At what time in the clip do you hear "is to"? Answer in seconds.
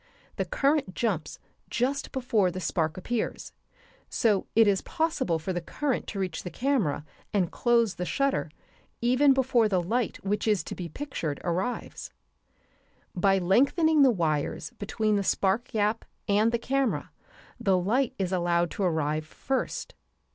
10.47-10.73